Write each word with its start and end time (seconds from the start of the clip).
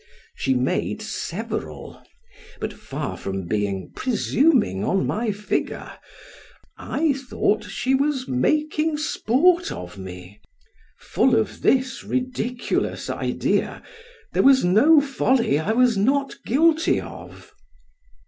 She 0.33 0.55
made 0.55 0.99
several, 0.99 2.01
but 2.59 2.73
far 2.73 3.15
from 3.15 3.45
being 3.45 3.91
presuming 3.95 4.83
on 4.83 5.05
my 5.05 5.31
figure, 5.31 5.91
I 6.75 7.13
thought 7.13 7.65
she 7.65 7.93
was 7.93 8.27
making 8.27 8.97
sport 8.97 9.71
of 9.71 9.99
me: 9.99 10.41
full 10.97 11.35
of 11.35 11.61
this 11.61 12.03
ridiculous 12.03 13.11
idea 13.11 13.83
there 14.33 14.41
was 14.41 14.65
no 14.65 15.01
folly 15.01 15.59
I 15.59 15.73
was 15.73 15.97
not 15.97 16.33
guilty 16.47 16.99
of. 16.99 17.53